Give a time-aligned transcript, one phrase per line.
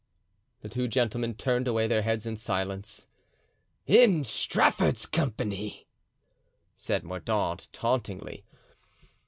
[0.61, 3.05] The two gentlemen turned away their heads in silence.
[3.85, 5.85] "In Strafford's company,"
[6.75, 8.43] said Mordaunt, tauntingly.